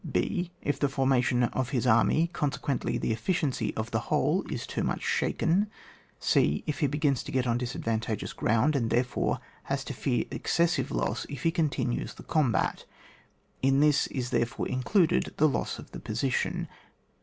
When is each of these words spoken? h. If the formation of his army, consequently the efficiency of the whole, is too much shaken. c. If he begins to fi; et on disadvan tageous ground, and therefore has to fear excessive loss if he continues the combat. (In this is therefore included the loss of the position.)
h. 0.15 0.49
If 0.63 0.79
the 0.79 0.89
formation 0.89 1.43
of 1.43 1.69
his 1.69 1.85
army, 1.85 2.31
consequently 2.33 2.97
the 2.97 3.11
efficiency 3.11 3.71
of 3.75 3.91
the 3.91 3.99
whole, 4.09 4.43
is 4.51 4.65
too 4.65 4.81
much 4.83 5.03
shaken. 5.03 5.67
c. 6.19 6.63
If 6.65 6.79
he 6.79 6.87
begins 6.87 7.21
to 7.21 7.31
fi; 7.31 7.37
et 7.37 7.45
on 7.45 7.59
disadvan 7.59 7.99
tageous 8.01 8.35
ground, 8.35 8.75
and 8.75 8.89
therefore 8.89 9.39
has 9.65 9.83
to 9.83 9.93
fear 9.93 10.25
excessive 10.31 10.89
loss 10.89 11.27
if 11.29 11.43
he 11.43 11.51
continues 11.51 12.15
the 12.15 12.23
combat. 12.23 12.85
(In 13.61 13.79
this 13.79 14.07
is 14.07 14.31
therefore 14.31 14.67
included 14.67 15.35
the 15.37 15.47
loss 15.47 15.77
of 15.77 15.91
the 15.91 15.99
position.) 15.99 16.67